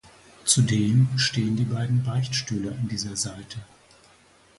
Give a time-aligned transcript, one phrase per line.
[0.45, 3.59] Zudem stehen die beiden Beichtstühle an dieser Seite.